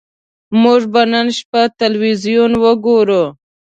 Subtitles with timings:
[0.61, 3.23] موږ به نن شپه ټلویزیون وګورو